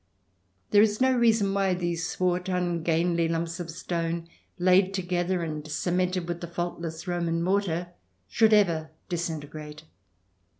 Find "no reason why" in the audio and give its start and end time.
0.99-1.75